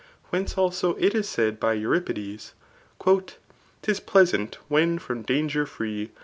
[0.33, 2.55] Whence^ also, it is said [by Euripides,]
[2.99, 6.09] ■.'\ »Tis pleasant when from dan^r free.